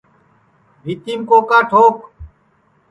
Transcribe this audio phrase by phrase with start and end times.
[0.83, 1.97] بھِیتِیم کوکا ٹھوک